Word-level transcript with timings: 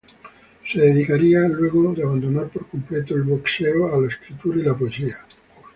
Se 0.67 0.79
dedicaría 0.79 1.41
luego 1.47 1.93
de 1.93 2.01
abandonar 2.01 2.49
por 2.49 2.67
completo 2.67 3.13
el 3.13 3.21
boxeo, 3.21 3.93
a 3.95 4.01
la 4.01 4.07
escritura 4.07 4.59
y 4.59 4.73
poesía. 4.73 5.17